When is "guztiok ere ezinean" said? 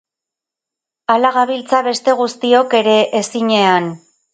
2.25-3.97